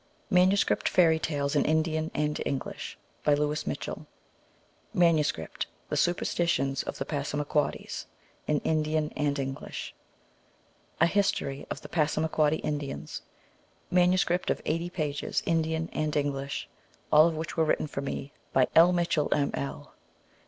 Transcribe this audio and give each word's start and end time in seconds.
Manuscript 0.31 0.89
Fairy 0.89 1.19
Tales 1.19 1.55
in 1.55 1.63
Indian 1.63 2.09
and 2.15 2.41
English. 2.43 2.97
By 3.23 3.35
Louis 3.35 3.67
Mitchell. 3.67 4.07
Manuscript: 4.95 5.67
The 5.89 5.95
Superstitions 5.95 6.81
of 6.81 6.97
the 6.97 7.05
Passamaquoddies. 7.05 8.07
In 8.47 8.61
Indian 8.61 9.13
and 9.15 9.37
English. 9.37 9.93
A 10.99 11.05
History 11.05 11.67
of 11.69 11.81
the 11.81 11.89
Passamaquoddy 11.89 12.61
Indians. 12.63 13.21
Manuscript 13.91 14.49
of 14.49 14.59
80 14.65 14.89
pages, 14.89 15.43
Indian 15.45 15.87
and 15.93 16.15
English. 16.15 16.67
All 17.11 17.27
of 17.27 17.35
these 17.35 17.55
were 17.55 17.63
written 17.63 17.85
for 17.85 18.01
me 18.01 18.33
by 18.53 18.65
L. 18.75 18.91
Mitchell, 18.93 19.29
M. 19.31 19.51
L. 19.53 19.93